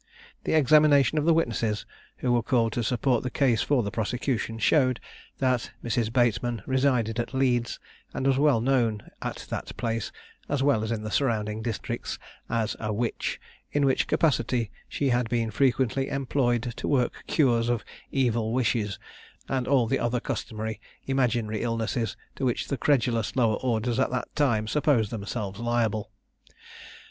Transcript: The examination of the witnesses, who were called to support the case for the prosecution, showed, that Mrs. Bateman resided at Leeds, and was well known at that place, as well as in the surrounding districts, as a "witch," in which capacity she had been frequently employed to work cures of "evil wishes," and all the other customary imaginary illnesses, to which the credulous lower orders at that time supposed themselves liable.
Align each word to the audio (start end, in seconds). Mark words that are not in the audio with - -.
The 0.45 0.55
examination 0.55 1.19
of 1.19 1.25
the 1.25 1.33
witnesses, 1.35 1.85
who 2.17 2.31
were 2.31 2.41
called 2.41 2.73
to 2.73 2.83
support 2.83 3.21
the 3.21 3.29
case 3.29 3.61
for 3.61 3.83
the 3.83 3.91
prosecution, 3.91 4.57
showed, 4.57 4.99
that 5.37 5.69
Mrs. 5.83 6.11
Bateman 6.11 6.63
resided 6.65 7.19
at 7.19 7.35
Leeds, 7.35 7.79
and 8.11 8.25
was 8.25 8.39
well 8.39 8.61
known 8.61 9.03
at 9.21 9.45
that 9.51 9.77
place, 9.77 10.11
as 10.49 10.63
well 10.63 10.83
as 10.83 10.89
in 10.91 11.03
the 11.03 11.11
surrounding 11.11 11.61
districts, 11.61 12.17
as 12.49 12.75
a 12.79 12.91
"witch," 12.91 13.39
in 13.71 13.85
which 13.85 14.07
capacity 14.07 14.71
she 14.89 15.09
had 15.09 15.29
been 15.29 15.51
frequently 15.51 16.09
employed 16.09 16.73
to 16.77 16.87
work 16.87 17.13
cures 17.27 17.69
of 17.69 17.85
"evil 18.09 18.53
wishes," 18.53 18.97
and 19.47 19.67
all 19.67 19.85
the 19.85 19.99
other 19.99 20.19
customary 20.19 20.81
imaginary 21.05 21.61
illnesses, 21.61 22.17
to 22.35 22.43
which 22.43 22.69
the 22.69 22.75
credulous 22.75 23.35
lower 23.35 23.57
orders 23.57 23.99
at 23.99 24.09
that 24.09 24.35
time 24.35 24.67
supposed 24.67 25.11
themselves 25.11 25.59
liable. 25.59 26.09